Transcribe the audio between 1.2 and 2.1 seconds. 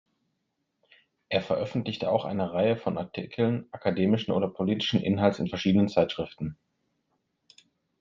Er veröffentlichte